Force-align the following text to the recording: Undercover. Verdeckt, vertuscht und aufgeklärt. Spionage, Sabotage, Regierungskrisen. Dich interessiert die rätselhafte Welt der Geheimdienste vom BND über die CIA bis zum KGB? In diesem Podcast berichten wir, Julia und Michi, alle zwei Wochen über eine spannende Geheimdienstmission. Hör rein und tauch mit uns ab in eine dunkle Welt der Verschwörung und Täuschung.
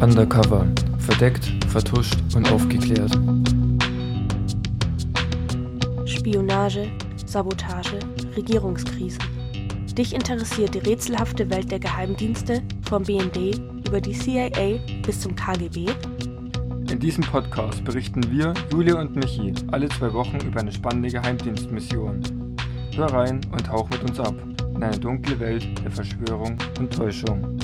Undercover. 0.00 0.64
Verdeckt, 0.98 1.50
vertuscht 1.66 2.16
und 2.36 2.50
aufgeklärt. 2.52 3.18
Spionage, 6.04 6.88
Sabotage, 7.26 7.98
Regierungskrisen. 8.36 9.20
Dich 9.96 10.14
interessiert 10.14 10.74
die 10.74 10.78
rätselhafte 10.78 11.50
Welt 11.50 11.72
der 11.72 11.80
Geheimdienste 11.80 12.62
vom 12.88 13.02
BND 13.02 13.58
über 13.88 14.00
die 14.00 14.12
CIA 14.12 14.78
bis 15.04 15.20
zum 15.20 15.34
KGB? 15.34 15.86
In 16.88 17.00
diesem 17.00 17.24
Podcast 17.24 17.82
berichten 17.82 18.22
wir, 18.30 18.54
Julia 18.70 19.00
und 19.00 19.16
Michi, 19.16 19.52
alle 19.72 19.88
zwei 19.88 20.12
Wochen 20.12 20.38
über 20.46 20.60
eine 20.60 20.70
spannende 20.70 21.10
Geheimdienstmission. 21.10 22.22
Hör 22.94 23.12
rein 23.12 23.40
und 23.50 23.66
tauch 23.66 23.90
mit 23.90 24.02
uns 24.08 24.20
ab 24.20 24.36
in 24.76 24.82
eine 24.84 24.98
dunkle 24.98 25.40
Welt 25.40 25.66
der 25.82 25.90
Verschwörung 25.90 26.56
und 26.78 26.92
Täuschung. 26.92 27.58